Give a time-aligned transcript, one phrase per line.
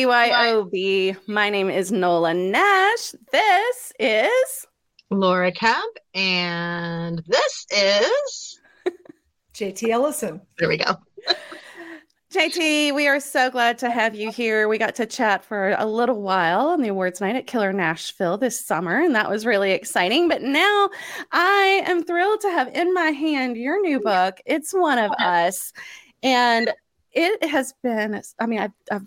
[0.00, 1.14] BYOB.
[1.28, 3.12] My name is Nola Nash.
[3.32, 4.66] This is
[5.10, 8.60] Laura Kemp, and this is
[9.54, 10.40] JT Ellison.
[10.58, 10.96] There we go.
[12.32, 14.68] JT, we are so glad to have you here.
[14.68, 18.38] We got to chat for a little while on the awards night at Killer Nashville
[18.38, 20.28] this summer, and that was really exciting.
[20.28, 20.88] But now
[21.30, 24.40] I am thrilled to have in my hand your new book.
[24.46, 25.74] It's one of us.
[26.22, 26.72] And
[27.12, 29.06] it has been, I mean, I've, I've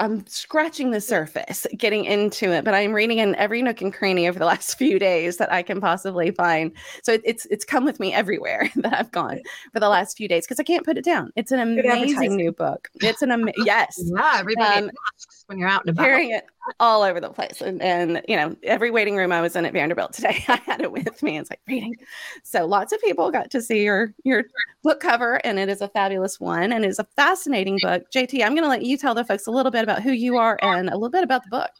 [0.00, 4.28] I'm scratching the surface, getting into it, but I'm reading in every nook and cranny
[4.28, 6.72] over the last few days that I can possibly find.
[7.02, 9.40] So it, it's it's come with me everywhere that I've gone
[9.72, 11.32] for the last few days because I can't put it down.
[11.36, 12.88] It's an amazing new book.
[12.96, 14.00] It's an amazing yes.
[14.04, 16.04] Yeah, everybody um, asks when you're out and about.
[16.04, 16.46] Hearing it
[16.80, 19.72] all over the place, and, and you know every waiting room I was in at
[19.72, 21.38] Vanderbilt today, I had it with me.
[21.38, 21.94] It's like reading.
[22.42, 24.44] So lots of people got to see your your
[24.82, 28.10] book cover, and it is a fabulous one, and it is a fascinating book.
[28.10, 30.36] JT, I'm going to let you tell the folks a little bit about who you
[30.36, 31.70] are and a little bit about the book.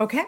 [0.00, 0.24] Okay.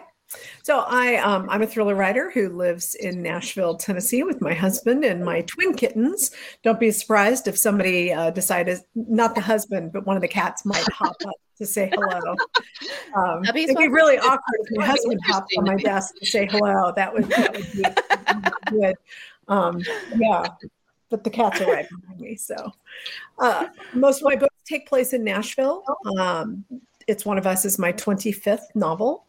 [0.63, 5.05] So I um, I'm a thriller writer who lives in Nashville, Tennessee, with my husband
[5.05, 6.31] and my twin kittens.
[6.63, 10.65] Don't be surprised if somebody uh, decided not the husband, but one of the cats
[10.65, 12.35] might hop up to say hello.
[13.15, 16.91] Um, it'd be really awkward if my husband hopped on my desk to say hello.
[16.95, 17.71] That would, that would
[18.71, 18.95] be good.
[19.47, 19.81] Um,
[20.17, 20.45] yeah,
[21.09, 22.35] but the cats are right behind me.
[22.35, 22.73] So
[23.39, 25.83] uh, most of my books take place in Nashville.
[26.17, 26.65] Um,
[27.07, 29.25] it's One of Us is my 25th novel.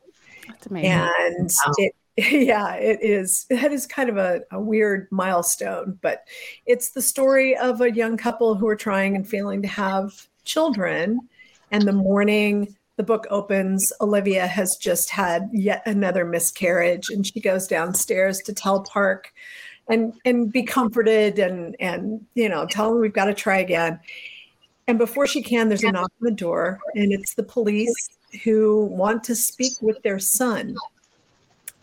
[0.48, 0.90] That's amazing.
[0.90, 1.72] And wow.
[1.78, 1.94] it,
[2.32, 3.46] yeah, it is.
[3.50, 6.24] That is kind of a, a, weird milestone, but
[6.64, 11.28] it's the story of a young couple who are trying and failing to have children.
[11.70, 17.40] And the morning the book opens, Olivia has just had yet another miscarriage, and she
[17.40, 19.32] goes downstairs to tell Park
[19.88, 24.00] and and be comforted and and you know tell him we've got to try again.
[24.88, 28.08] And before she can, there's a knock on the door, and it's the police
[28.44, 30.76] who want to speak with their son.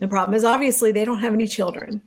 [0.00, 2.02] The problem is obviously they don't have any children.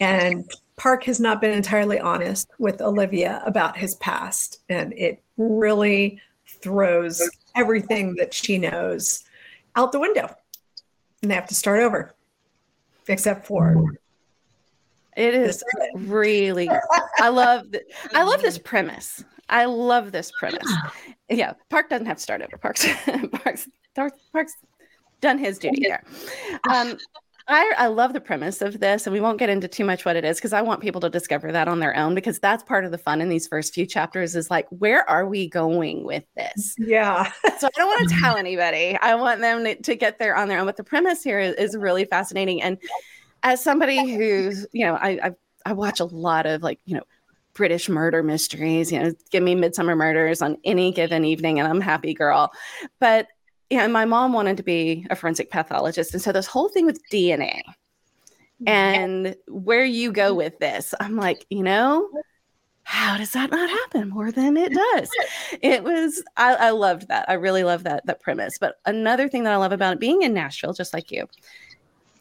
[0.00, 4.60] And Park has not been entirely honest with Olivia about his past.
[4.68, 6.20] And it really
[6.62, 7.20] throws
[7.54, 9.24] everything that she knows
[9.76, 10.34] out the window.
[11.22, 12.14] And they have to start over,
[13.08, 13.92] except for
[15.16, 15.62] it is
[15.94, 16.68] really
[17.18, 17.84] I love th-
[18.14, 19.22] I love this premise.
[19.48, 20.72] I love this premise.
[21.28, 22.56] Yeah, Park doesn't have to start over.
[22.56, 22.86] Parks
[23.44, 23.68] Parks
[24.32, 24.56] Parks
[25.20, 26.02] done his duty there.
[26.72, 26.96] Um,
[27.48, 30.16] I, I love the premise of this, and we won't get into too much what
[30.16, 32.84] it is because I want people to discover that on their own because that's part
[32.84, 36.24] of the fun in these first few chapters is like, where are we going with
[36.36, 36.74] this?
[36.78, 37.30] Yeah.
[37.58, 38.96] so I don't want to tell anybody.
[39.00, 40.66] I want them to, to get there on their own.
[40.66, 42.62] But the premise here is, is really fascinating.
[42.62, 42.78] And
[43.42, 45.30] as somebody who's, you know, I, I
[45.64, 47.04] I watch a lot of like, you know,
[47.54, 48.90] British murder mysteries.
[48.90, 52.52] You know, give me Midsomer Murders on any given evening, and I'm happy girl.
[52.98, 53.28] But
[53.72, 56.84] yeah, and my mom wanted to be a forensic pathologist, and so this whole thing
[56.84, 57.62] with DNA
[58.66, 60.36] and where you go mm-hmm.
[60.36, 62.06] with this, I'm like, you know,
[62.84, 65.08] how does that not happen more than it does?
[65.62, 67.24] It was I, I loved that.
[67.30, 68.58] I really love that that premise.
[68.58, 71.26] But another thing that I love about it being in Nashville, just like you,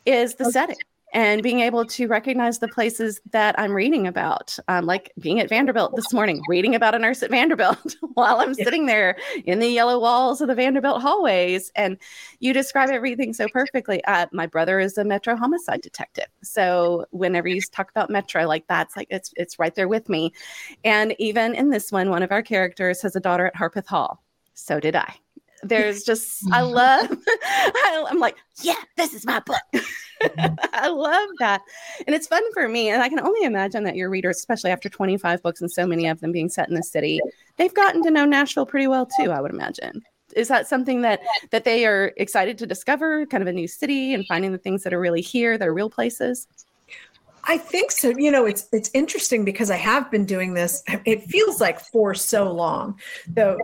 [0.06, 0.78] is the setting
[1.14, 5.50] and being able to recognize the places that I'm reading about, um, like being at
[5.50, 9.68] Vanderbilt this morning, reading about a nurse at Vanderbilt while I'm sitting there in the
[9.68, 11.72] yellow walls of the Vanderbilt hallways.
[11.76, 11.98] And
[12.40, 14.04] you describe everything so perfectly.
[14.06, 18.66] Uh, my brother is a Metro homicide detective, so whenever you talk about Metro, like
[18.68, 20.34] that's like it's it's right there with me.
[20.84, 24.24] And even in this one, one of our characters has a daughter at Harpeth Hall.
[24.54, 25.16] So did I
[25.64, 29.62] there's just I love I, am like yeah this is my book.
[29.74, 30.56] Mm-hmm.
[30.74, 31.62] I love that.
[32.06, 34.90] And it's fun for me and I can only imagine that your readers especially after
[34.90, 37.20] 25 books and so many of them being set in the city
[37.58, 40.02] they've gotten to know Nashville pretty well too I would imagine.
[40.36, 44.14] Is that something that that they are excited to discover kind of a new city
[44.14, 46.48] and finding the things that are really here that are real places
[47.46, 48.10] I think so.
[48.10, 50.84] You know, it's it's interesting because I have been doing this.
[51.06, 53.58] It feels like for so long, though.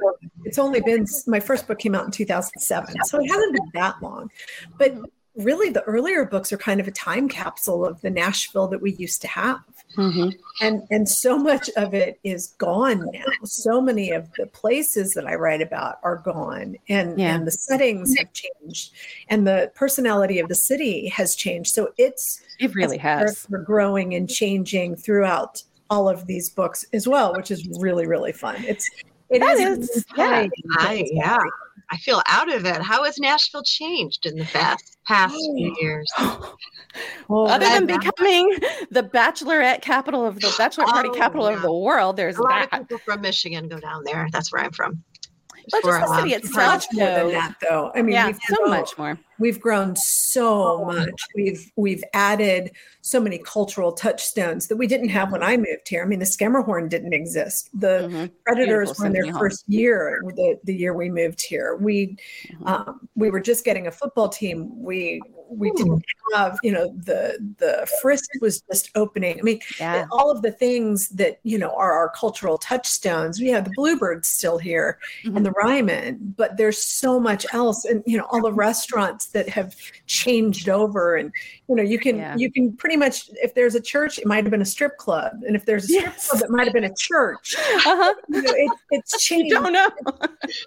[0.46, 4.02] It's only been my first book came out in 2007, so it hasn't been that
[4.02, 4.32] long.
[4.78, 4.96] But
[5.38, 8.94] really, the earlier books are kind of a time capsule of the Nashville that we
[8.94, 9.60] used to have.
[9.96, 10.30] Mm-hmm.
[10.62, 13.26] And and so much of it is gone now.
[13.44, 17.36] So many of the places that I write about are gone, and yeah.
[17.36, 18.94] and the settings have changed,
[19.30, 21.74] and the personality of the city has changed.
[21.74, 23.48] So it's it really has.
[23.50, 28.34] We're growing and changing throughout all of these books as well, which is really really
[28.34, 28.64] fun.
[28.66, 28.90] It's
[29.30, 30.48] it that is, is yeah,
[30.78, 31.40] I, yeah.
[31.90, 32.82] I feel out of it.
[32.82, 35.82] How has Nashville changed in the past past few oh.
[35.82, 36.12] years?
[37.28, 38.58] well, Other than becoming
[38.92, 41.56] the bachelorette capital of the bachelor party oh, capital yeah.
[41.56, 42.82] of the world, there's a lot that.
[42.82, 44.28] of people from Michigan go down there.
[44.32, 45.04] That's where I'm from.
[45.72, 47.92] But just the city itself, more than that, though.
[47.94, 49.20] I mean, yeah, so much more.
[49.40, 51.22] We've grown so much.
[51.36, 52.72] We've we've added
[53.02, 56.04] so many cultural touchstones that we didn't have when I moved here.
[56.04, 57.70] I mean, the Schermerhorn didn't exist.
[57.74, 58.26] The mm-hmm.
[58.46, 59.40] Predators Beautiful were in their home.
[59.40, 61.76] first year, the, the year we moved here.
[61.76, 62.18] We
[62.48, 62.68] mm-hmm.
[62.68, 64.82] um, we were just getting a football team.
[64.82, 66.04] We we didn't
[66.34, 70.06] have you know the the Frist was just opening i mean yeah.
[70.12, 74.28] all of the things that you know are our cultural touchstones we have the bluebirds
[74.28, 75.38] still here mm-hmm.
[75.38, 79.48] and the ryman but there's so much else and you know all the restaurants that
[79.48, 81.32] have changed over and
[81.68, 82.36] you know you can yeah.
[82.36, 85.34] you can pretty much if there's a church it might have been a strip club
[85.46, 86.30] and if there's a strip yes.
[86.30, 88.14] club it might have been a church uh-huh.
[88.30, 89.90] you know, it, it's changed you don't know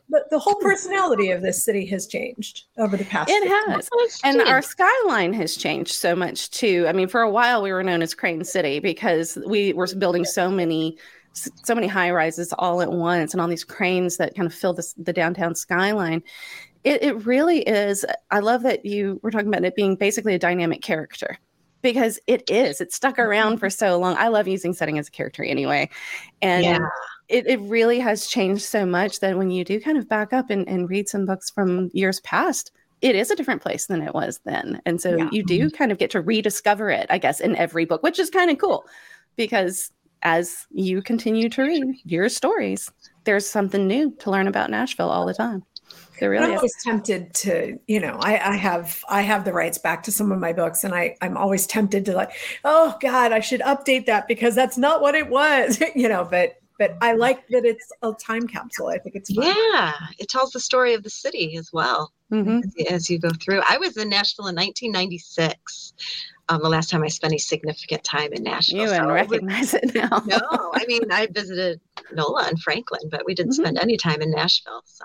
[0.09, 3.89] but the whole personality of this city has changed over the past it has
[4.25, 6.87] and our skyline has changed so much too.
[6.89, 10.25] I mean, for a while we were known as Crane City because we were building
[10.25, 10.99] so many
[11.33, 14.73] so many high rises all at once and all these cranes that kind of fill
[14.73, 16.25] this, the downtown skyline.
[16.85, 18.05] It, it really is.
[18.31, 21.39] I love that you were talking about it being basically a dynamic character
[21.83, 22.81] because it is.
[22.81, 24.17] It's stuck around for so long.
[24.17, 25.89] I love using setting as a character anyway.
[26.43, 26.79] And yeah.
[27.29, 30.51] it, it really has changed so much that when you do kind of back up
[30.51, 34.15] and, and read some books from years past, it is a different place than it
[34.15, 34.81] was then.
[34.85, 35.29] And so yeah.
[35.33, 35.77] you do mm-hmm.
[35.77, 38.59] kind of get to rediscover it, I guess, in every book, which is kind of
[38.59, 38.85] cool
[39.37, 39.91] because
[40.23, 42.91] as you continue to read your stories,
[43.25, 45.65] there's something new to learn about Nashville all the time.
[46.21, 49.79] There really I'm always tempted to, you know, I, I have I have the rights
[49.79, 52.31] back to some of my books, and I I'm always tempted to like,
[52.65, 56.29] oh God, I should update that because that's not what it was, you know.
[56.31, 58.89] But but I like that it's a time capsule.
[58.89, 59.47] I think it's fun.
[59.47, 62.61] yeah, it tells the story of the city as well mm-hmm.
[62.81, 63.63] as, as, you go through.
[63.69, 65.93] I was in Nashville in 1996.
[66.49, 68.81] Um, the last time I spent a significant time in Nashville.
[68.81, 70.23] You so recognize it now.
[70.27, 70.41] no,
[70.75, 71.81] I mean I visited
[72.13, 73.63] NOLA and Franklin, but we didn't mm-hmm.
[73.63, 74.83] spend any time in Nashville.
[74.85, 75.05] So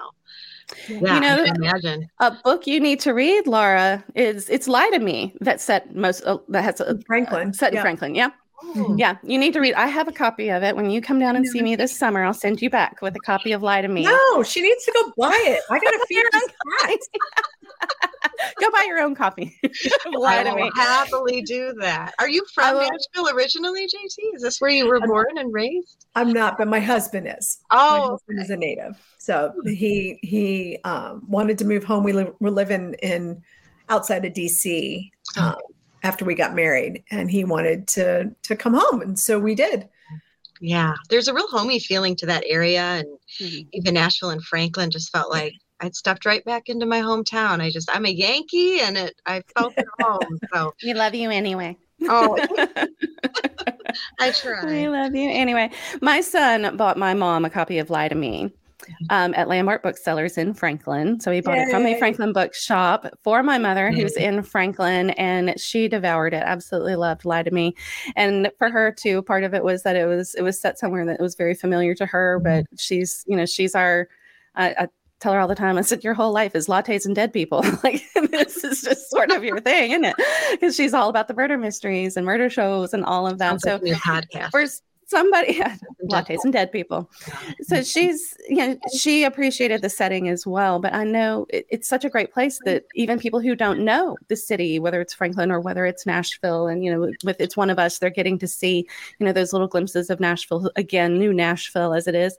[0.89, 4.99] yeah, you know, imagine a book you need to read, Laura, is "It's Lie to
[4.99, 7.81] Me" that set most uh, that has a, Franklin uh, set in yeah.
[7.81, 8.15] Franklin.
[8.15, 8.29] Yeah,
[8.73, 8.97] Mm-hmm.
[8.97, 9.73] Yeah, you need to read.
[9.75, 10.75] I have a copy of it.
[10.75, 13.19] When you come down and see me this summer, I'll send you back with a
[13.19, 14.03] copy of Lie to Me.
[14.03, 15.61] No, she needs to go buy it.
[15.69, 16.23] I got to feed
[18.59, 19.57] Go buy your own coffee.
[20.11, 20.71] Lie to me.
[20.75, 22.13] Happily do that.
[22.19, 24.35] Are you from Nashville originally, JT?
[24.35, 26.05] Is this where you were born and raised?
[26.15, 27.59] I'm not, but my husband is.
[27.71, 28.43] Oh, my husband okay.
[28.43, 29.15] is a native.
[29.17, 32.03] So he he um, wanted to move home.
[32.03, 33.41] We li- were living in
[33.89, 35.09] outside of DC.
[35.37, 35.55] Um,
[36.05, 39.89] after we got married and he wanted to to come home and so we did
[40.61, 43.07] yeah there's a real homey feeling to that area and
[43.41, 43.67] mm-hmm.
[43.73, 47.69] even nashville and franklin just felt like i'd stepped right back into my hometown i
[47.69, 51.75] just i'm a yankee and it i felt at home so we love you anyway
[52.03, 52.37] oh
[54.19, 55.69] i try we love you anyway
[56.01, 58.51] my son bought my mom a copy of lie to me
[59.09, 61.19] um, at Landmark Booksellers in Franklin.
[61.19, 61.63] So he bought Yay.
[61.63, 66.43] it from a Franklin bookshop for my mother, who's in Franklin, and she devoured it.
[66.45, 67.75] Absolutely loved Lie to Me,
[68.15, 69.21] and for her too.
[69.21, 71.95] Part of it was that it was it was set somewhere that was very familiar
[71.95, 72.61] to her, mm-hmm.
[72.61, 74.07] but she's you know she's our.
[74.55, 74.87] Uh, I
[75.19, 75.77] tell her all the time.
[75.77, 77.63] I said, "Your whole life is lattes and dead people.
[77.83, 80.15] like this is just sort of your thing, isn't it?"
[80.51, 83.61] Because she's all about the murder mysteries and murder shows and all of that.
[83.61, 84.51] Sounds so, like podcast.
[85.07, 85.61] Somebody
[86.09, 87.09] lattes and dead people.
[87.61, 91.87] so she's you know she appreciated the setting as well but i know it, it's
[91.87, 95.51] such a great place that even people who don't know the city whether it's franklin
[95.51, 98.47] or whether it's nashville and you know with it's one of us they're getting to
[98.47, 98.87] see
[99.19, 102.37] you know those little glimpses of nashville again new nashville as it is.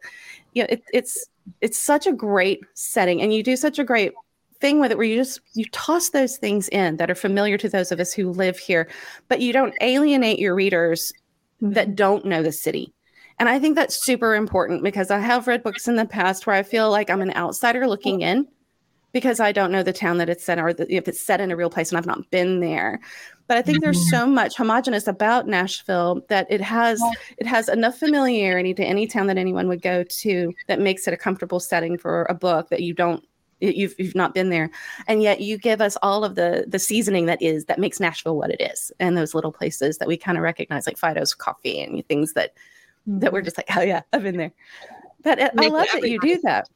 [0.54, 1.26] You know it, it's
[1.60, 4.12] it's such a great setting and you do such a great
[4.60, 7.68] thing with it where you just you toss those things in that are familiar to
[7.68, 8.88] those of us who live here
[9.28, 11.12] but you don't alienate your readers
[11.60, 12.92] that don't know the city.
[13.38, 16.56] And I think that's super important because I have read books in the past where
[16.56, 18.48] I feel like I'm an outsider looking in
[19.12, 21.50] because I don't know the town that it's set or the, if it's set in
[21.50, 23.00] a real place and I've not been there.
[23.46, 24.16] But I think there's mm-hmm.
[24.16, 27.00] so much homogenous about Nashville that it has
[27.38, 31.14] it has enough familiarity to any town that anyone would go to that makes it
[31.14, 33.24] a comfortable setting for a book that you don't
[33.60, 34.70] you've you've not been there.
[35.06, 38.36] And yet you give us all of the the seasoning that is that makes nashville
[38.36, 38.92] what it is.
[39.00, 42.54] And those little places that we kind of recognize like fido's coffee and things that
[43.06, 43.46] that we're mm-hmm.
[43.46, 44.52] just like oh yeah i've been there.
[45.22, 46.68] But uh, i love that you do that.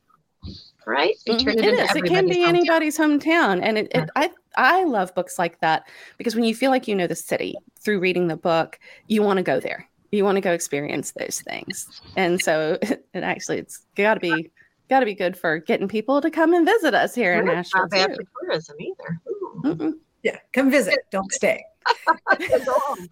[0.87, 1.14] Right?
[1.28, 1.49] Mm-hmm.
[1.49, 1.94] it, it is.
[1.94, 2.49] It can be hometown.
[2.49, 3.60] anybody's hometown.
[3.62, 5.87] And it, it, i i love books like that
[6.18, 9.37] because when you feel like you know the city through reading the book you want
[9.37, 9.87] to go there.
[10.12, 12.02] You want to go experience those things.
[12.16, 14.50] And so it actually it's got to be
[14.90, 17.82] got to be good for getting people to come and visit us here in Nashville.
[17.82, 19.94] Not bad for tourism either.
[20.23, 20.99] Yeah, come visit.
[21.11, 21.64] Don't stay.
[22.38, 23.11] don't.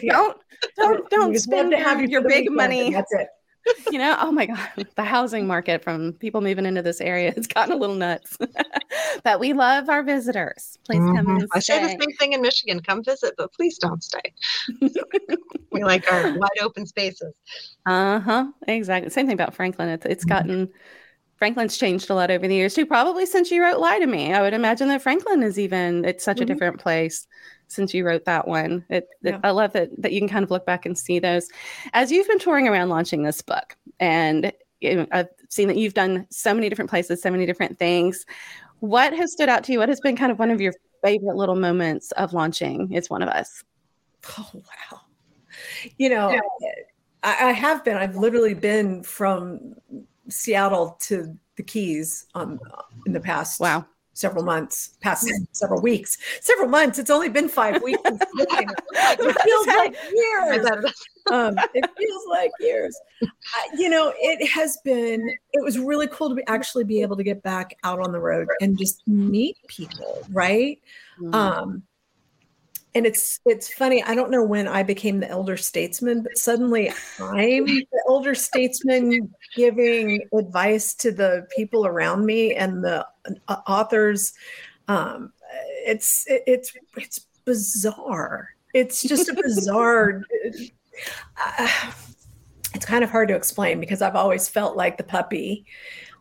[0.00, 0.40] Don't
[0.76, 2.90] don't don't spend your, your big money.
[2.90, 3.28] That's it.
[3.90, 7.46] You know, oh my God, the housing market from people moving into this area has
[7.46, 8.36] gotten a little nuts.
[9.24, 10.78] but we love our visitors.
[10.86, 11.40] Please come Mhm.
[11.40, 12.80] and I say the same thing in Michigan.
[12.80, 14.32] Come visit, but please don't stay.
[15.72, 17.34] we like our wide open spaces.
[17.86, 18.46] Uh huh.
[18.66, 19.10] Exactly.
[19.10, 19.88] Same thing about Franklin.
[19.88, 20.68] It's it's gotten
[21.36, 22.86] Franklin's changed a lot over the years too.
[22.86, 26.24] Probably since you wrote "Lie to Me," I would imagine that Franklin is even it's
[26.24, 26.46] such a Mhm.
[26.48, 27.26] different place
[27.68, 28.84] since you wrote that one.
[28.88, 29.40] It, it- Yeah.
[29.42, 31.48] I love that that you can kind of look back and see those
[31.92, 35.94] as you've been touring around launching this book, and you know, I've seen that you've
[35.94, 38.26] done so many different places, so many different things.
[38.80, 39.78] What has stood out to you?
[39.78, 42.92] What has been kind of one of your favorite little moments of launching?
[42.92, 43.64] It's one of us.
[44.38, 45.00] Oh wow!
[45.98, 46.38] You know,
[47.22, 47.96] I, I have been.
[47.96, 49.74] I've literally been from
[50.28, 52.58] Seattle to the Keys on
[53.06, 53.86] in the past Wow.
[54.16, 56.98] Several months, past several weeks, several months.
[56.98, 58.00] It's only been five weeks.
[58.04, 60.66] it feels like years.
[60.66, 60.94] it-
[61.32, 62.98] um, it feels like years.
[63.76, 65.28] You know, it has been.
[65.52, 68.20] It was really cool to be, actually be able to get back out on the
[68.20, 70.80] road and just meet people, right?
[71.20, 71.34] Mm.
[71.34, 71.82] Um,
[72.96, 74.02] and it's it's funny.
[74.02, 79.34] I don't know when I became the elder statesman, but suddenly I'm the elder statesman
[79.54, 83.06] giving advice to the people around me and the
[83.48, 84.32] uh, authors.
[84.88, 85.34] Um,
[85.86, 88.48] it's it's it's bizarre.
[88.72, 90.22] It's just a bizarre.
[91.58, 91.92] uh,
[92.72, 95.66] it's kind of hard to explain because I've always felt like the puppy.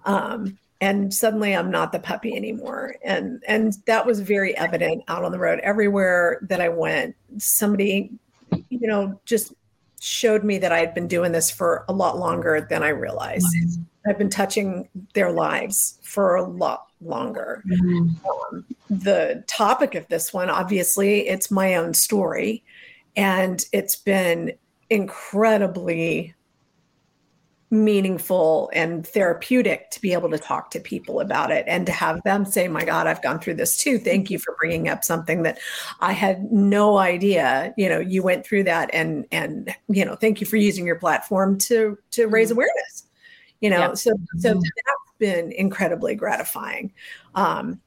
[0.04, 2.96] Um, and suddenly I'm not the puppy anymore.
[3.04, 5.60] And and that was very evident out on the road.
[5.60, 8.12] Everywhere that I went, somebody,
[8.70, 9.54] you know, just
[10.02, 13.48] showed me that I had been doing this for a lot longer than I realized.
[14.08, 17.64] I've been touching their lives for a lot longer.
[17.72, 22.64] Um, the topic of this one, obviously, it's my own story,
[23.16, 24.54] and it's been
[24.92, 26.35] incredibly
[27.84, 32.22] meaningful and therapeutic to be able to talk to people about it and to have
[32.24, 34.00] them say my god i've gone through this too.
[34.00, 35.60] Thank you for bringing up something that
[36.00, 40.42] i had no idea you know you went through that and and you know thank
[40.42, 42.34] you for using your platform to to mm-hmm.
[42.34, 43.04] raise awareness.
[43.62, 43.94] You know Yeah.
[43.94, 44.60] so so mm-hmm.
[44.60, 46.94] that's been incredibly gratifying.
[47.36, 47.82] Um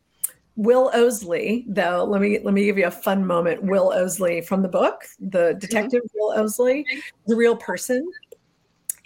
[0.59, 3.62] Will Osley, though, let me let me give you a fun moment.
[3.62, 5.59] Will Osley from the book, the mm-hmm.
[5.61, 6.85] detective Will Osley,
[7.28, 8.11] the real person,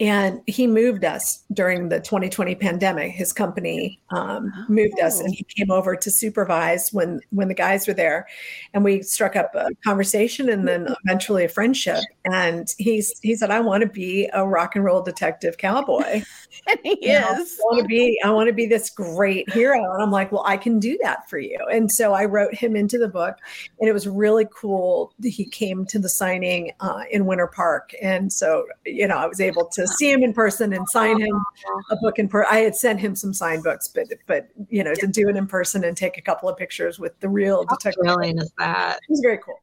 [0.01, 3.13] and he moved us during the 2020 pandemic.
[3.13, 7.87] His company um, moved us, and he came over to supervise when when the guys
[7.87, 8.27] were there,
[8.75, 12.01] and we struck up a conversation and then eventually a friendship.
[12.25, 16.23] And he's he said, "I want to be a rock and roll detective cowboy."
[16.69, 17.59] And he is.
[17.61, 19.93] I want to be I want to be this great hero.
[19.93, 21.59] And I'm like well I can do that for you.
[21.73, 23.37] And so I wrote him into the book
[23.81, 27.95] and it was really cool that he came to the signing uh, in Winter Park.
[28.01, 31.43] And so you know I was able to see him in person and sign him
[31.91, 34.95] a book in per I had sent him some signed books but but you know
[34.95, 37.77] to do it in person and take a couple of pictures with the real How
[37.77, 38.05] detective.
[38.05, 38.97] thrilling is that?
[38.97, 39.59] it was very cool.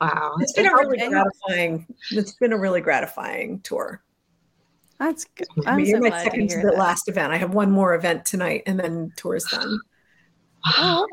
[0.00, 0.36] Wow.
[0.40, 4.02] it's been a really gratifying it's been a really gratifying tour
[5.02, 5.48] That's good.
[5.66, 6.78] I I'm mean, so you're my glad second to to the that.
[6.78, 7.32] last event.
[7.32, 9.78] I have one more event tonight, and then tour's done.
[10.78, 11.06] Oh,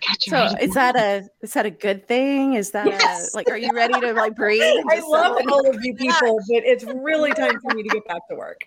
[0.00, 2.54] Catch so is that a is that a good thing?
[2.54, 3.34] Is that Yes.
[3.34, 4.62] a, like are you ready to like breathe?
[4.90, 8.06] I love settle all of you people, but it's really time for me to get
[8.08, 8.62] back to work.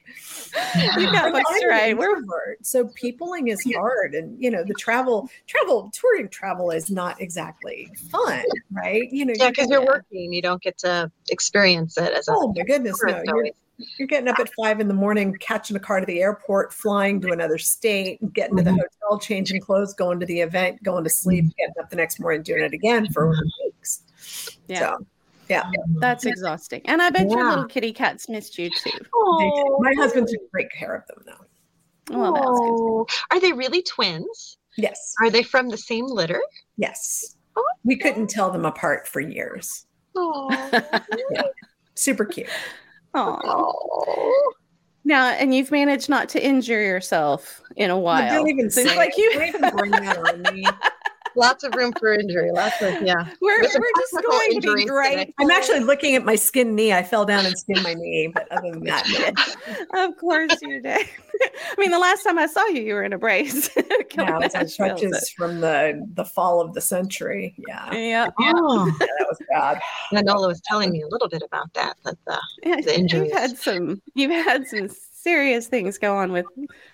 [1.00, 1.98] You've got I'm books to an write.
[1.98, 6.92] We're introvert, so peopling is hard, and you know the travel, travel, touring travel is
[6.92, 9.02] not exactly fun, right?
[9.12, 12.32] You know, Yeah, because get- you're working, you don't get to experience it as a
[12.36, 13.10] Oh my goodness, no!
[13.26, 13.52] You're, always.
[13.78, 17.20] You're getting up at five in the morning, catching a car to the airport, flying
[17.22, 18.80] to another state, getting to the mm-hmm.
[19.02, 21.52] hotel, changing clothes, going to the event, going to sleep, mm-hmm.
[21.58, 23.66] getting up the next morning, doing it again for mm-hmm.
[23.66, 24.58] weeks.
[24.68, 25.08] yeah, So,
[25.50, 26.82] yeah, that's exhausting.
[26.86, 28.92] And I bet your little kitty cats missed you too.
[28.92, 29.10] they do.
[29.14, 32.18] Oh, my husband took great care of them, though.
[32.18, 32.52] Well, that's good.
[32.52, 33.06] oh.
[33.32, 34.58] Are they really twins?
[34.78, 36.42] Yes, Are they from the same litter?
[36.78, 37.36] yes.
[37.56, 37.64] Oh.
[37.84, 39.86] We couldn't tell them apart for years.
[40.16, 40.72] Oh.
[41.96, 42.48] Super cute.
[43.14, 44.54] Oh.
[45.06, 48.34] Now, and you've managed not to injure yourself in a while.
[48.34, 49.34] Don't even it's like you.
[49.34, 50.66] Don't even bring that on me.
[51.36, 52.52] Lots of room for injury.
[52.52, 53.28] Lots of yeah.
[53.42, 55.34] We're, we're just going to be great.
[55.40, 56.94] I'm actually looking at my skin knee.
[56.94, 59.36] I fell down and skinned my knee, but other than that,
[59.94, 60.06] no.
[60.08, 61.08] of course you did.
[61.42, 63.70] I mean, the last time I saw you, you were in a brace.
[63.76, 67.56] Yeah, it was on Nashville, crutches from the the fall of the century.
[67.68, 68.30] Yeah, Yeah.
[68.40, 69.80] Oh, yeah that was bad.
[70.12, 71.96] Manola was telling me a little bit about that.
[72.04, 73.32] That the yeah The injuries.
[73.32, 74.02] You've had some.
[74.14, 74.90] You've had some
[75.24, 76.46] serious things go on with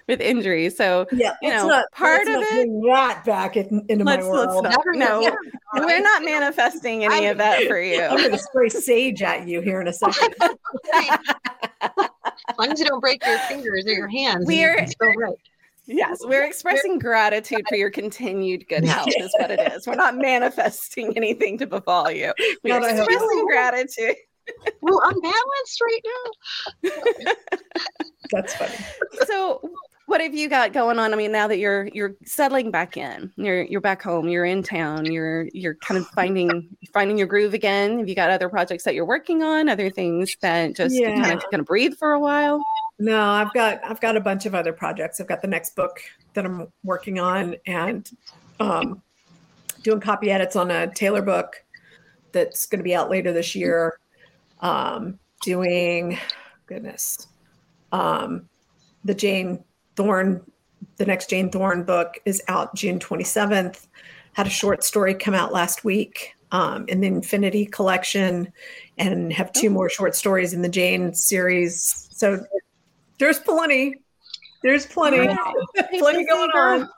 [0.07, 0.77] with injuries.
[0.77, 4.23] So Yeah, You know, not, part of not it- bring that back in, into let's
[4.25, 4.63] my let's world.
[4.63, 4.77] not.
[4.93, 5.35] No, know.
[5.75, 8.01] we're not manifesting any of that for you.
[8.01, 10.33] I'm going to spray sage at you here in a second.
[11.81, 15.35] as long as you don't break your fingers or your hands, We're- still right.
[15.91, 18.93] Yes, we're expressing gratitude for your continued good Yeah.
[18.93, 19.87] health, is what it is.
[19.87, 22.31] We're not manifesting anything to befall you.
[22.63, 23.45] We're God, expressing so.
[23.47, 24.15] gratitude.
[24.81, 26.01] Well, unbalanced right
[26.83, 26.91] now.
[28.31, 28.75] That's funny.
[29.25, 29.61] So,
[30.05, 31.13] what have you got going on?
[31.13, 34.63] I mean, now that you're you're settling back in, you're you're back home, you're in
[34.63, 37.99] town, you're you're kind of finding finding your groove again.
[37.99, 39.69] Have you got other projects that you're working on?
[39.69, 41.21] Other things that just Yeah.
[41.21, 42.63] kind of kind of breathe for a while?
[42.97, 45.21] No, I've got I've got a bunch of other projects.
[45.21, 46.01] I've got the next book
[46.33, 48.09] that I'm working on and
[48.59, 49.01] um,
[49.83, 51.63] doing copy edits on a Taylor book
[52.33, 53.97] that's going to be out later this year.
[54.59, 56.17] Um, doing
[56.67, 57.28] goodness,
[57.91, 58.47] um,
[59.03, 59.63] the Jayne
[59.95, 60.41] Thorne,
[60.97, 63.87] the next Jayne Thorne book is out June 27th.
[64.33, 68.51] Had a short story come out last week um, in the Infinity Collection,
[68.97, 69.71] and have two Oh.
[69.71, 72.07] more short stories in the Jayne series.
[72.11, 72.43] So
[73.19, 73.95] there's plenty.
[74.63, 75.27] There's plenty.
[75.27, 75.53] Wow.
[75.99, 76.89] plenty going on.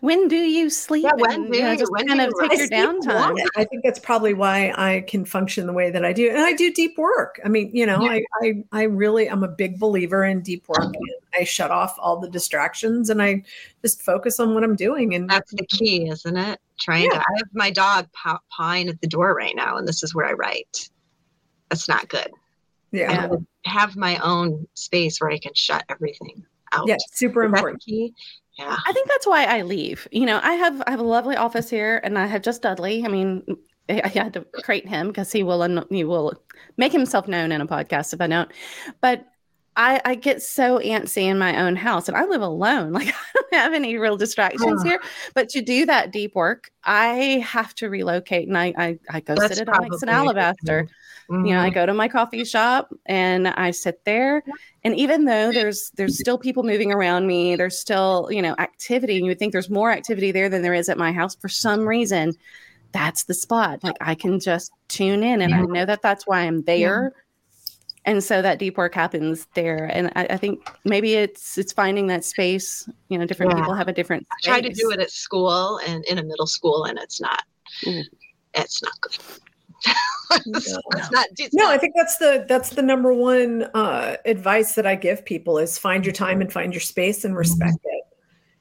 [0.00, 1.04] When do you sleep?
[1.04, 2.68] Yeah, when and, do you know, just when kind do of you take I your
[2.68, 3.36] downtime.
[3.56, 6.28] I think that's probably why I can function the way that I do.
[6.30, 7.38] And I do deep work.
[7.44, 10.92] I mean, you know, I, I I really I'm a big believer in deep work.
[11.38, 13.44] I shut off all the distractions and I
[13.82, 15.14] just focus on what I'm doing.
[15.14, 16.58] And That's the key, isn't it?
[16.80, 17.10] Trying Yeah.
[17.10, 17.18] to.
[17.18, 20.26] I have my dog paw- pawing at the door right now, and this is where
[20.26, 20.88] I write.
[21.68, 22.30] That's not good.
[22.92, 23.28] yeah,
[23.64, 26.88] I have my own space where I can shut everything out.
[27.12, 27.82] super Is that important.
[27.84, 28.14] key?
[28.60, 28.76] Yeah.
[28.86, 30.06] I think that's why I leave.
[30.12, 33.04] You know, I have I have a lovely office here, and I have just Dudley.
[33.04, 33.42] I mean,
[33.88, 36.34] I had to crate him because he will he will
[36.76, 38.50] make himself known in a podcast if I don't.
[39.00, 39.26] But
[39.80, 42.92] I I get so antsy in my own house, and I live alone.
[43.00, 44.86] Like I don't have any real distractions Ugh.
[44.86, 45.00] here.
[45.34, 49.34] But to do that deep work, I have to relocate, and I I, I go
[49.34, 50.88] That's sit at Onyx and probably a good Alabaster.
[51.30, 51.46] Mhm.
[51.46, 54.42] you know i go to my coffee shop and i sit there
[54.82, 59.16] and even though there's there's still people moving around me there's still you know activity
[59.16, 61.48] and you would think there's more activity there than there is at my house for
[61.48, 62.32] some reason
[62.90, 66.40] that's the spot like i can just tune in and i know that that's why
[66.40, 67.12] i'm there
[68.06, 72.06] and so that deep work happens there and I, I think maybe it's it's finding
[72.06, 73.58] that space you know different Yeah.
[73.60, 76.46] people have a different I tried to do it at school and in a middle
[76.46, 77.42] school, and it's not.
[77.86, 78.02] Ooh.
[78.54, 79.16] It's not good.
[80.46, 81.26] it's, it's not.
[81.38, 84.94] It's No, not I think that's the that's the number one uh, advice that I
[84.96, 88.02] give people is find your time and find your space and respect it,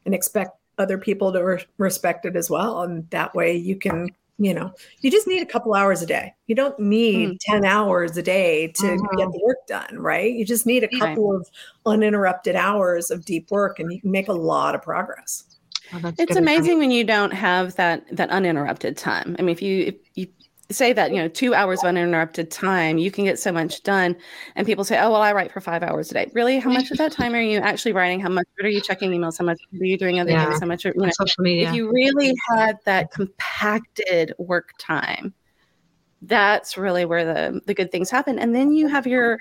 [0.05, 2.83] and expect other people to re- respect it as well.
[2.83, 4.71] And that way, you can, you know,
[5.01, 6.33] you just need a couple hours a day.
[6.47, 9.17] You don't need ten hours a day to Mhm.
[9.17, 10.31] get the work done, right?
[10.33, 10.99] You just need a Right.
[10.99, 11.47] couple of
[11.85, 15.43] uninterrupted hours of deep work, and you can make a lot of progress.
[15.91, 16.53] Oh, that's it's good advice.
[16.59, 20.27] amazing when you don't have that that uninterrupted time i mean if you if you
[20.71, 24.15] say that you know two hours of uninterrupted time you can get so much done
[24.55, 26.31] and people say oh well i write for five hours a day.
[26.33, 26.59] Really?
[26.59, 28.19] How much of that time are you actually writing?
[28.19, 29.39] How much what are you checking emails?
[29.39, 30.45] How much are you doing other Yeah.
[30.45, 31.69] things how much are, you know social media.
[31.69, 35.33] if you really had that compacted work time
[36.23, 39.37] that's really where the the good things happen and then you have your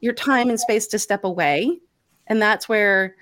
[0.00, 1.78] your time and space to step away
[2.28, 3.16] and that's where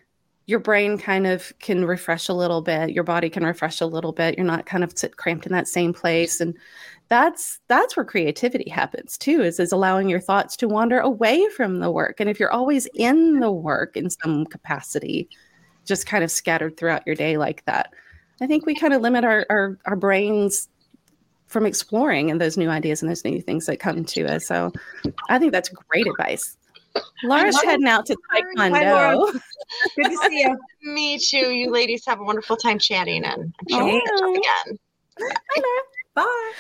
[0.51, 4.11] your brain kind of can refresh a little bit your body can refresh a little
[4.11, 6.57] bit you're not kind of cramped in that same place and
[7.09, 11.79] that's that's where creativity happens too is is allowing your thoughts to wander away from
[11.79, 15.29] the work and if you're always in the work in some capacity
[15.85, 17.93] just kind of scattered throughout your day like that
[18.41, 20.69] i think we kind of limit our our, our brains
[21.47, 24.73] from exploring and those new ideas and those new things that come to us so
[25.29, 26.57] i think that's great advice
[27.25, 29.33] laura's heading out to Hi, taekwondo Laura.
[29.97, 30.59] Good to see you.
[30.83, 31.51] Me too.
[31.53, 34.01] You ladies have a wonderful time chatting, and I'm sure we'll
[34.41, 34.79] catch up again.
[36.15, 36.53] Bye.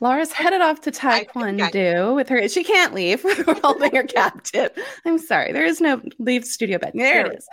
[0.00, 2.46] Laura's headed off to I think I- Taekwondo with her.
[2.48, 3.24] She can't leave.
[3.46, 4.70] We're holding her captive.
[5.06, 5.52] I'm sorry.
[5.52, 6.92] There is no leave studio bed.
[6.94, 7.48] There There it is.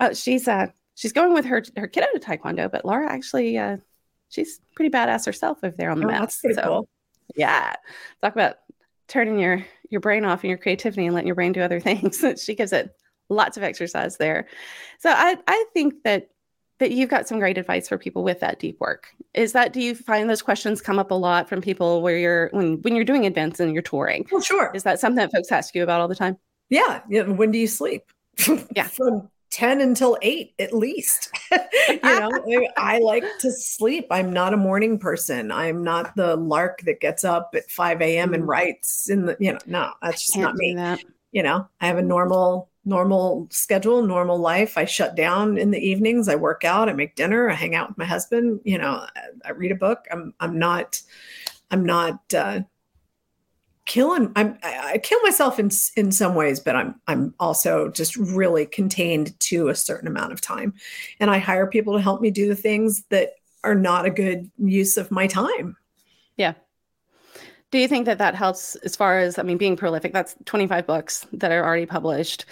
[0.00, 3.76] Oh, she's uh she's going with her her kiddo to Taekwondo, but Laura actually uh
[4.30, 6.20] she's pretty badass herself over there on the Oh, mat.
[6.20, 6.88] that's pretty so cool.
[7.36, 7.74] Yeah.
[8.22, 8.56] Talk about
[9.08, 12.24] turning your your brain off and your creativity and letting your brain do other things.
[12.42, 12.94] she gives it
[13.28, 14.46] lots of exercise there.
[14.98, 16.30] So I I think that
[16.78, 19.08] that you've got some great advice for people with that deep work.
[19.34, 22.48] Is that do you find those questions come up a lot from people where you're
[22.52, 24.26] when when you're doing events and you're touring?
[24.30, 24.70] Well, sure.
[24.74, 26.36] Is that something that folks ask you about all the time?
[26.70, 27.02] Yeah.
[27.08, 27.22] yeah.
[27.22, 28.04] When do you sleep?
[28.76, 28.84] Yeah.
[28.84, 31.30] From 10 until 8 at least.
[32.02, 32.30] you know,
[32.76, 34.06] I, I like to sleep.
[34.10, 35.50] I'm not a morning person.
[35.50, 38.34] I'm not the lark that gets up at 5 a.m.
[38.34, 38.48] and Mm.
[38.48, 40.74] writes in the, you know, no, that's just Can't me.
[40.74, 41.00] that.
[41.32, 44.78] You know, I have a normal, normal schedule, normal life.
[44.78, 46.28] I shut down in the evenings.
[46.28, 49.22] I work out, I make dinner, I hang out with my husband, you know, I,
[49.44, 50.06] I read a book.
[50.10, 51.00] I'm, I'm not,
[51.70, 52.60] I'm not, uh,
[53.88, 58.66] killing I'm I, kill myself in in some ways, but I'm I'm also just really
[58.66, 60.74] contained to a certain amount of time.
[61.18, 63.32] And I hire people to help me do the things that
[63.64, 65.76] are not a good use of my time.
[66.36, 66.52] Yeah.
[67.70, 70.12] Do you think that that helps as far as I mean being prolific?
[70.12, 72.44] That's 25 books that are already published.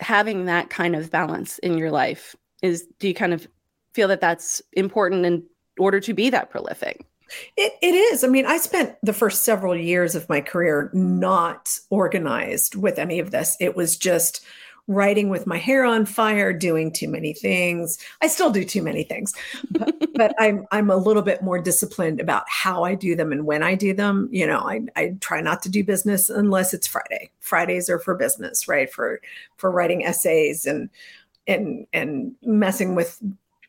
[0.00, 3.48] Having that kind of balance in your life is do you kind of
[3.94, 5.44] feel that that's important in
[5.78, 7.04] order to be that prolific?
[7.56, 8.24] It, it is.
[8.24, 13.18] I mean, I spent the first several years of my career not organized with any
[13.18, 13.56] of this.
[13.60, 14.44] It was just
[14.88, 17.98] writing with my hair on fire, doing too many things.
[18.22, 19.34] I still do too many things,
[19.70, 23.44] but, but, I'm I'm a little bit more disciplined about how I do them and
[23.46, 24.28] when I do them.
[24.32, 27.30] You know, I, I try not to do business unless it's Friday.
[27.40, 28.90] Fridays are for business, right?
[28.90, 29.20] For
[29.58, 30.88] for writing essays and
[31.46, 33.22] and and messing with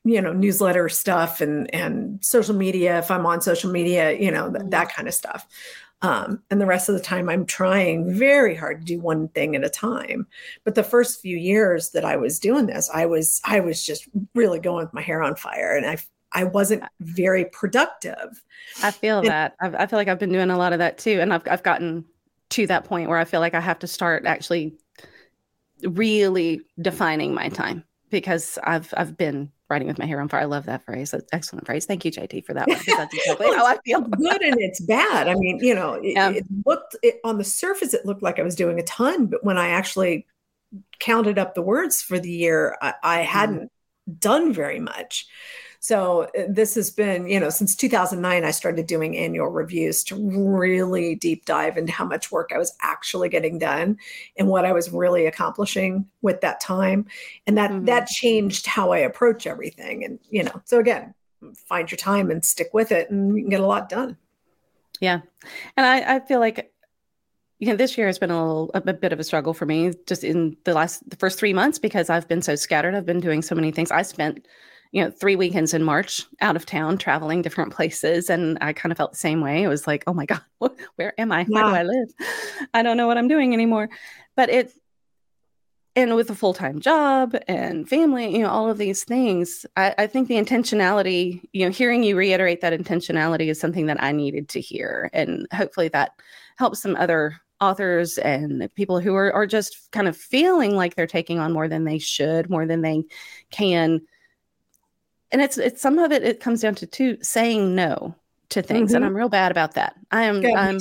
[0.05, 4.51] you know newsletter stuff and and social media if i'm on social media you know
[4.51, 5.47] th- that kind of stuff.
[6.01, 9.53] Um, and the rest of the time i'm trying very hard to do one thing
[9.57, 10.27] at a time.
[10.63, 14.07] But the first few years that i was doing this i was i was just
[14.33, 15.97] really going with my hair on fire and i
[16.31, 18.41] i wasn't very productive.
[18.81, 19.55] I feel and, that.
[19.59, 21.63] I've, i feel like i've been doing a lot of that too and I've, I've
[21.63, 22.05] gotten
[22.51, 24.73] to that point where i feel like i have to start actually
[25.83, 30.41] really defining my time because i've i've been writing with my hair on fire.
[30.41, 31.12] I love that phrase.
[31.12, 31.86] That's excellent phrase.
[31.86, 32.77] Thank you, JT, for that one.
[32.86, 34.01] That's exactly how I feel.
[34.01, 35.27] good and it's bad.
[35.27, 38.43] I mean, you know, it, it looked it, on the surface, it looked like I
[38.43, 40.25] was doing a ton, but when I actually
[40.99, 43.32] counted up the words for the year, I, I mm-hmm.
[43.32, 44.13] hadn't mm-hmm.
[44.19, 45.27] done very much.
[45.80, 50.15] So uh, this has been, you know, since 2009, I started doing annual reviews to
[50.15, 53.98] really deep dive into how much work I was actually getting done
[54.38, 57.06] and what I was really accomplishing with that time.
[57.48, 57.86] And that mm-hmm.
[57.86, 60.04] that changed how I approach everything.
[60.04, 61.13] And, you know, so again,
[61.68, 64.18] find your time and stick with it and you can get a lot done.
[65.00, 65.22] Yeah.
[65.78, 66.74] And I, I feel like
[67.60, 69.94] you know this year has been a, little, a bit of a struggle for me
[70.08, 73.20] just in the last the first three months because i've been so scattered i've been
[73.20, 74.48] doing so many things i spent
[74.91, 78.30] you know, three weekends in March out of town, traveling different places.
[78.30, 79.62] And I kind of felt the same way.
[79.62, 80.41] It was like, oh my God,
[80.95, 81.43] where am I?
[81.45, 82.10] Where do I live?
[82.73, 83.89] I don't know what I'm doing anymore.
[84.36, 84.73] But it,
[85.95, 89.93] and with a full time job and family, you know, all of these things, I,
[89.97, 94.12] I, think the intentionality, you know, hearing you reiterate that intentionality is something that I
[94.12, 95.10] needed to hear.
[95.13, 96.12] And hopefully that
[96.58, 101.08] helps some other authors and people who are, are just kind of feeling like they're
[101.08, 103.04] taking on more than they should, more than they
[103.52, 104.02] can
[105.32, 108.15] and it's it's some of it it comes down to two saying no
[108.50, 108.98] to things mm-hmm.
[108.98, 109.96] and i'm real bad about that.
[110.12, 110.80] I am yeah, i'm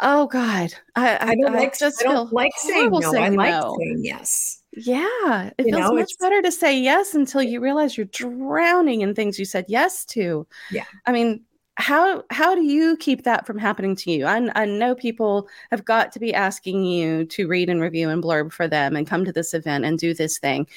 [0.00, 0.72] oh god.
[0.96, 3.00] I i, don't I like just I don't like saying no.
[3.00, 3.76] saying i like no.
[3.78, 4.62] saying yes.
[4.72, 9.02] Yeah it you feels know, much better to say yes until you realize you're drowning
[9.02, 10.46] in things you said yes to.
[10.70, 10.84] Yeah.
[11.06, 11.44] I mean
[11.76, 14.26] how how do you keep that from happening to you?
[14.26, 18.22] I, I know people have got to be asking you to read and review and
[18.22, 20.68] blurb for them and come to this event and do this thing.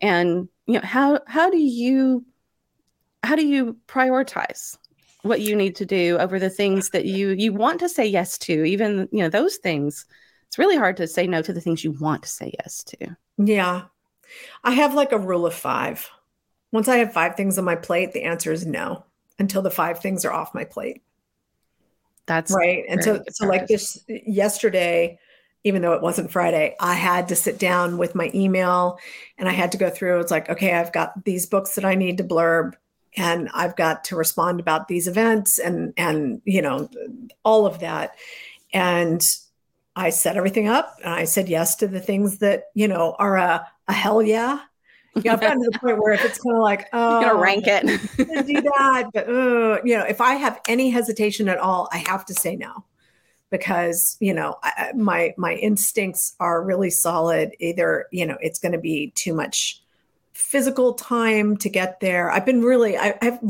[0.00, 2.24] And you know how how do you
[3.22, 4.76] how do you prioritize
[5.22, 8.38] what you need to do over the things that you you want to say yes
[8.38, 8.64] to?
[8.64, 10.06] Even you know those things
[10.52, 13.16] it's really hard to say no to the things you want to say yes to.
[13.38, 13.84] Yeah.
[14.64, 16.10] I have like a rule of five.
[16.72, 19.04] Once i have five things on my plate the answer is no
[19.38, 21.02] until the five things are off my plate.
[22.26, 22.84] That's right?
[22.86, 25.18] And so so like this yesterday
[25.64, 28.98] even though it wasn't Friday, I had to sit down with my email
[29.38, 30.20] and I had to go through.
[30.20, 32.74] It's like, okay, I've got these books that I need to blurb
[33.16, 36.88] and I've got to respond about these events and and you know
[37.44, 38.14] all of that.
[38.72, 39.22] And
[39.94, 43.36] I set everything up and I said yes to the things that, you know, are
[43.36, 44.60] a, a hell yeah.
[45.14, 47.30] You know, I've gotten to the point where if it's kind of like, oh, You're
[47.30, 51.58] gonna rank it, do that, but uh, you know, if I have any hesitation at
[51.58, 52.84] all, I have to say no,
[53.50, 57.54] because you know, I, my my instincts are really solid.
[57.60, 59.81] Either you know, it's going to be too much
[60.32, 62.30] physical time to get there.
[62.30, 63.40] I've been really, I, have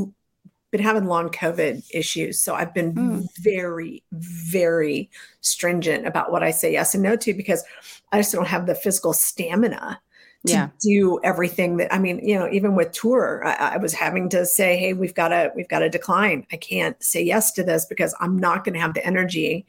[0.73, 2.41] been having long COVID issues.
[2.41, 3.29] So I've been mm.
[3.41, 5.11] very, very
[5.43, 7.63] stringent about what I say yes and no to because
[8.11, 10.01] I just don't have the physical stamina
[10.47, 10.69] to yeah.
[10.81, 14.45] do everything that I mean, you know, even with tour, I, I, was having to
[14.45, 16.45] say, hey, we've got to, we've got to decline.
[16.51, 19.67] I can't say yes to this because I'm not going to have the energy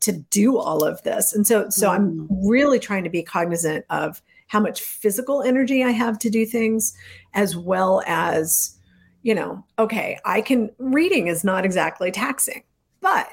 [0.00, 1.32] to do all of this.
[1.32, 1.94] And so, so mm.
[1.94, 6.46] I'm really trying to be cognizant of how much physical energy I have to do
[6.46, 6.94] things,
[7.34, 8.78] as well as,
[9.22, 12.62] you know, okay, I can, reading is not exactly taxing,
[13.00, 13.28] but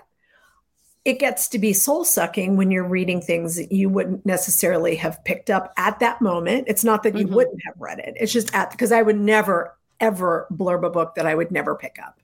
[1.06, 5.24] it gets to be soul sucking when you're reading things that you wouldn't necessarily have
[5.26, 6.66] picked up at that moment.
[6.68, 7.36] It's not that you mm-hmm.
[7.36, 11.16] wouldn't have read it, it's just at, because I would never, ever blurb a book
[11.16, 12.20] that I would never pick up.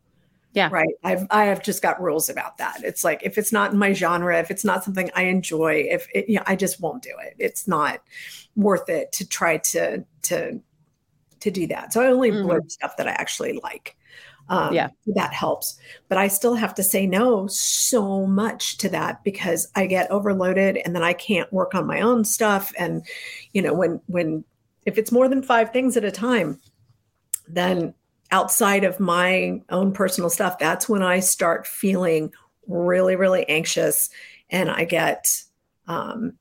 [0.53, 0.69] Yeah.
[0.71, 0.89] Right.
[1.03, 2.83] I've I have just got rules about that.
[2.83, 6.07] It's like if it's not in my genre, if it's not something I enjoy, if
[6.13, 7.35] it, you know, I just won't do it.
[7.37, 8.01] It's not
[8.55, 10.59] worth it to try to to
[11.41, 11.93] to do that.
[11.93, 12.49] So I only mm-hmm.
[12.49, 13.95] blurb stuff that I actually like.
[14.49, 15.77] Um, yeah, that helps.
[16.07, 20.77] But I still have to say no so much to that because I get overloaded
[20.77, 22.73] and then I can't work on my own stuff.
[22.77, 23.05] And
[23.53, 24.43] you know, when when
[24.87, 26.59] if it's more than five things at a time,
[27.47, 27.93] then
[28.31, 32.31] outside of my own personal stuff, that's when I start feeling
[32.67, 34.09] really, really anxious,
[34.49, 35.43] and I get
[35.87, 36.33] um,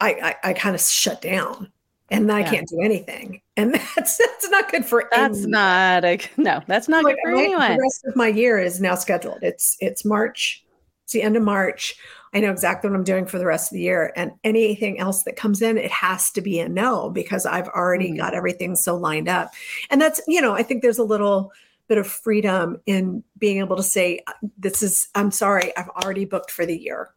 [0.00, 1.70] I, I, I kind of shut down
[2.10, 2.46] and then yeah.
[2.46, 3.40] I can't do anything.
[3.56, 5.50] And that's that's not good for that's anyone.
[5.50, 7.72] not a no, that's not like, good for anyone.
[7.72, 9.38] The rest of my year is now scheduled.
[9.42, 10.64] It's it's March.
[11.04, 11.96] It's the end of March.
[12.34, 14.12] I know exactly what I'm doing for the rest of the year.
[14.16, 18.08] And anything else that comes in, it has to be a no because I've already
[18.08, 18.16] mm-hmm.
[18.16, 19.52] got everything so lined up.
[19.90, 21.52] And that's, you know, I think there's a little
[21.88, 24.24] bit of freedom in being able to say,
[24.56, 27.10] this is, I'm sorry, I've already booked for the year.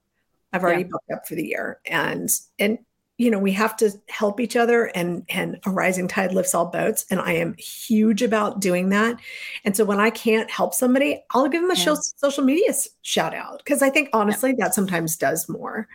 [0.51, 0.89] I've already yeah.
[0.91, 1.79] booked up for the year.
[1.85, 2.79] And and
[3.17, 6.65] you know we have to help each other and and a rising tide lifts all
[6.65, 9.19] boats and i am huge about doing that
[9.63, 11.83] and so when i can't help somebody i'll give them a yeah.
[11.83, 14.65] show, social media shout out because i think honestly yeah.
[14.65, 15.87] that sometimes does more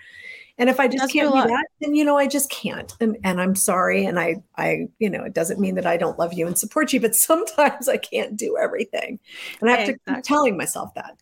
[0.59, 3.41] and if i just can't do that then you know i just can't and and
[3.41, 6.47] i'm sorry and i i you know it doesn't mean that i don't love you
[6.47, 9.19] and support you but sometimes i can't do everything
[9.61, 10.01] and i have exactly.
[10.07, 11.17] to keep telling myself that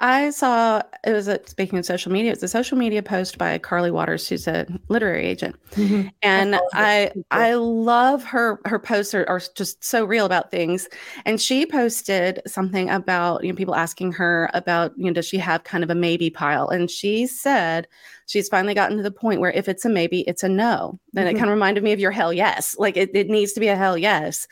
[0.00, 3.58] I saw it was a speaking of social media, it's a social media post by
[3.58, 5.56] Carly Watters, who's a literary agent.
[5.72, 6.08] Mm-hmm.
[6.22, 10.88] And I I love her her posts are, are just so real about things.
[11.24, 15.38] And she posted something about, you know, people asking her about, you know, does she
[15.38, 16.68] have kind of a maybe pile?
[16.68, 17.88] And she said
[18.26, 21.00] she's finally gotten to the point where if it's a maybe, it's a no.
[21.16, 21.36] And mm-hmm.
[21.36, 22.76] it kind of reminded me of your hell yes.
[22.78, 24.46] Like it, it needs to be a hell yes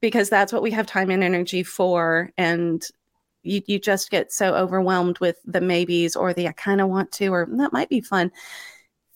[0.00, 2.84] because that's what we have time and energy for and
[3.42, 7.12] you, you just get so overwhelmed with the maybes or the I kind of want
[7.12, 8.32] to or that might be fun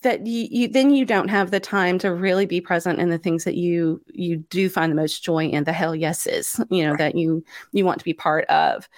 [0.02, 3.18] that you, you then you don't have the time to really be present in the
[3.18, 6.90] things that you you do find the most joy in the hell yeses you know
[6.90, 6.98] right.
[6.98, 8.88] that you you want to be part of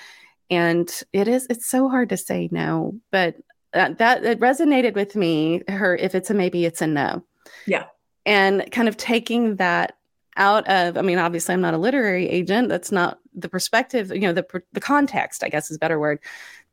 [0.51, 3.37] and it is it's so hard to say no but
[3.75, 7.23] uh, that it resonated with me her if it's a maybe it's a no
[7.67, 7.85] yeah
[8.27, 9.97] and kind of taking that
[10.39, 14.21] out of i mean obviously i'm not a literary agent that's not the perspective you
[14.21, 16.19] know the the context i guess is a better word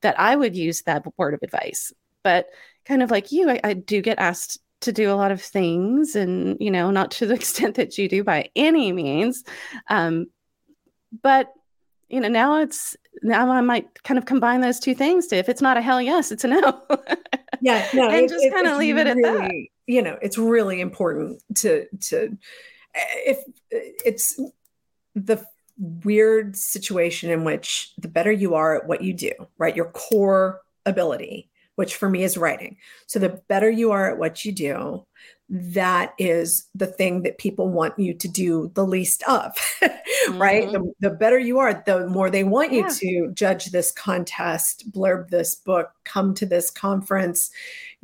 [0.02, 1.92] that i would use that word of advice.
[2.24, 2.48] But
[2.86, 6.16] kind of like you I, I do get asked to do a lot of things
[6.16, 9.44] and you know not to the extent that you do by any means
[9.90, 10.28] um
[11.24, 11.52] but
[12.10, 15.50] you know now it's now i might kind of combine those two things to if
[15.50, 16.84] it's not a hell yes it's a no.
[17.62, 19.52] Yeah no and it, just kind of leave it at that.
[19.88, 22.38] you know it's really important to to
[22.96, 24.40] if it's
[25.16, 25.44] the
[25.78, 29.76] weird situation in which the better you are at what you do, right?
[29.76, 32.78] Your core ability, which for me is writing.
[33.08, 35.06] So the better you are at what you do,
[35.48, 39.56] that is the thing that people want you to do the least of,
[40.32, 40.64] right?
[40.64, 40.72] Mm-hmm.
[40.72, 42.90] The, the, better you are, the more they want you yeah.
[42.90, 47.52] to judge this contest, blurb this book, come to this conference,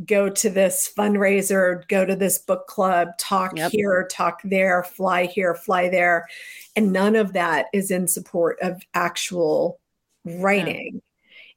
[0.05, 3.71] go to this fundraiser, go to this book club, talk yep.
[3.71, 6.27] here, talk there, fly here, fly there.
[6.75, 9.79] And none of that is in support of actual
[10.25, 10.91] writing.
[10.93, 10.99] Yeah.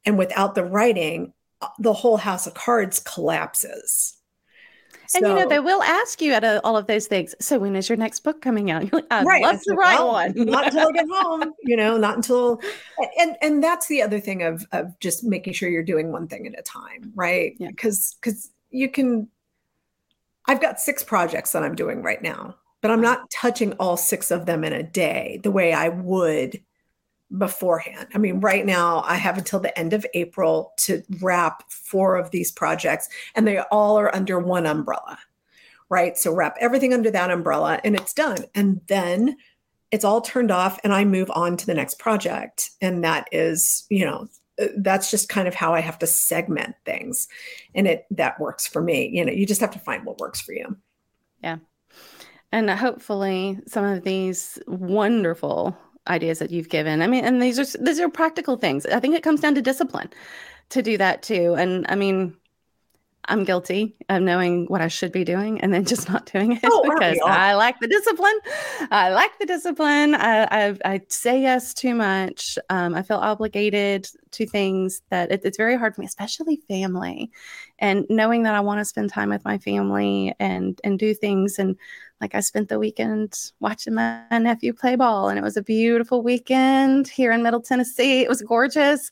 [0.06, 4.16] And without the writing, uh, the whole house of cards collapses
[5.14, 7.34] and so, you know, they will ask you at a, all of those things.
[7.40, 8.84] So when is your next book coming out?
[8.94, 9.42] Like, I'd right.
[9.42, 10.32] love to write well, one.
[10.36, 12.60] not until I get home, you know, not until
[13.18, 16.46] and and that's the other thing of of just making sure you're doing one thing
[16.46, 17.54] at a time, right?
[17.58, 18.18] Because yeah.
[18.20, 19.28] because you can
[20.46, 24.30] I've got six projects that I'm doing right now, but I'm not touching all six
[24.30, 26.62] of them in a day the way I would
[27.36, 28.08] beforehand.
[28.14, 32.30] I mean, right now I have until the end of April to wrap four of
[32.30, 35.18] these projects, and they all are under one umbrella,
[35.88, 36.16] right?
[36.16, 38.44] So wrap everything under that umbrella and it's done.
[38.54, 39.36] And then
[39.90, 42.70] it's all turned off, and I move on to the next project.
[42.80, 44.26] And that is, you know,
[44.60, 47.28] uh, that's just kind of how I have to segment things.
[47.74, 49.08] And it that works for me.
[49.12, 50.76] You know, you just have to find what works for you.
[51.42, 51.58] Yeah.
[52.50, 55.76] And hopefully, some of these wonderful
[56.08, 57.02] ideas that you've given.
[57.02, 58.86] I mean, and these are these are practical things.
[58.86, 60.10] I think it comes down to discipline
[60.70, 61.54] to do that too.
[61.54, 62.36] And I mean,
[63.26, 66.60] I'm guilty of knowing what I should be doing and then just not doing it
[66.64, 68.38] oh, because I like the discipline.
[68.90, 70.14] I like the discipline.
[70.14, 72.58] I, I, I say yes too much.
[72.70, 77.30] Um, I feel obligated to things that it, it's very hard for me, especially family,
[77.78, 81.58] and knowing that I want to spend time with my family and and do things.
[81.58, 81.76] And
[82.24, 86.22] like I spent the weekend watching my nephew play ball, and it was a beautiful
[86.22, 88.22] weekend here in Middle Tennessee.
[88.22, 89.10] It was gorgeous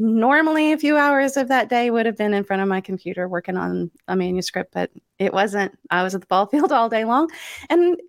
[0.00, 3.28] normally a few hours of that day would have been in front of my computer
[3.28, 5.78] working on a manuscript, but it wasn't.
[5.90, 7.28] I was at the ball field all day long.
[7.68, 8.00] And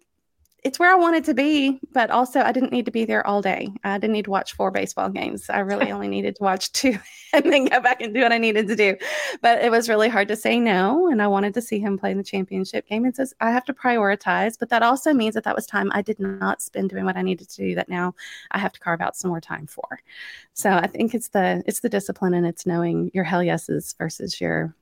[0.64, 3.42] it's where I wanted to be, but also I didn't need to be there all
[3.42, 3.70] day.
[3.84, 5.50] I didn't need to watch four baseball games.
[5.50, 7.00] I really only needed to watch two
[7.34, 8.96] and then go back and do what I needed to do.
[9.42, 11.08] But it was really hard to say no.
[11.10, 13.06] And I wanted to see him play in the championship game.
[13.06, 16.04] And says I have to prioritize, but that also means that that was time I
[16.04, 18.14] did not spend doing what I needed to do that now
[18.52, 20.00] I have to carve out some more time for.
[20.54, 24.40] So I think it's the it's the discipline and it's knowing your hell yeses versus
[24.40, 24.76] your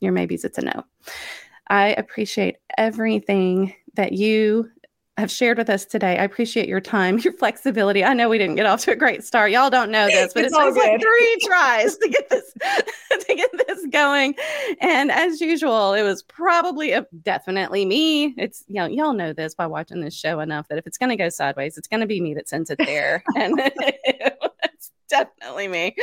[0.00, 0.44] your maybes.
[0.44, 0.84] It's a no.
[1.68, 4.68] I appreciate everything that you
[5.20, 6.18] have shared with us today.
[6.18, 8.04] I appreciate your time, your flexibility.
[8.04, 9.52] I know we didn't get off to a great start.
[9.52, 12.52] Y'all don't know this, but it's, it's like three tries to get this
[13.26, 14.34] to get this going.
[14.80, 18.34] And as usual, it was probably a, definitely me.
[18.36, 21.10] It's you know, y'all know this by watching this show enough that if it's going
[21.10, 23.22] to go sideways, it's going to be me that sends it there.
[23.36, 23.60] and
[25.10, 25.94] definitely me.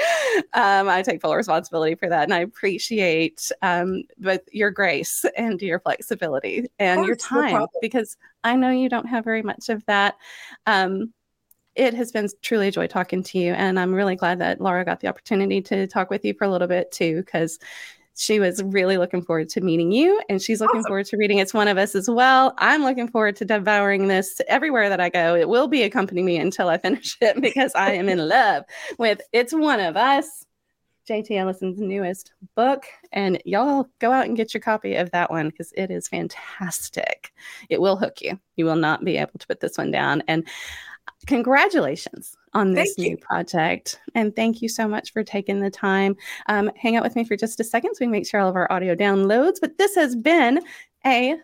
[0.54, 5.60] Um, I take full responsibility for that, and I appreciate um, both your grace and
[5.62, 9.86] your flexibility and your time no because I know you don't have very much of
[9.88, 10.16] that.
[10.66, 11.14] Um,
[11.76, 14.86] it has been truly a joy talking to you, and I'm really glad that Laura
[14.86, 17.60] got the opportunity to talk with you for a little bit too, because
[18.18, 20.90] she was really looking forward to meeting you, and she's looking awesome.
[20.90, 22.56] forward to reading It's One of Us as well.
[22.58, 25.36] I'm looking forward to devouring this everywhere that I go.
[25.36, 28.64] It will be accompanying me until I finish it because I am in love
[28.98, 30.46] with It's One of Us.
[31.08, 32.86] JT Ellison's newest book.
[33.14, 37.32] And y'all go out and get your copy of that one because it is fantastic.
[37.70, 38.40] It will hook you.
[38.56, 40.24] You will not be able to put this one down.
[40.28, 40.46] And
[41.26, 43.18] congratulations on this thank new you.
[43.18, 44.00] project.
[44.16, 46.16] And thank you so much for taking the time.
[46.48, 48.56] Um, hang out with me for just a second so we make sure all of
[48.56, 49.58] our audio downloads.
[49.60, 50.62] But this has been
[51.06, 51.38] a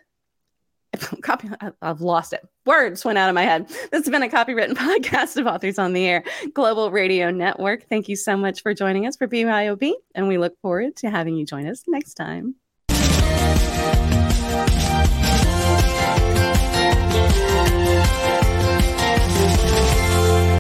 [1.22, 1.50] copy.
[1.82, 2.42] I've lost it.
[2.66, 3.68] Words went out of my head.
[3.68, 7.88] This has been a copywritten podcast of Authors on the Air Global Radio Network.
[7.90, 11.36] Thank you so much for joining us for BYOB, and we look forward to having
[11.36, 12.56] you join us next time.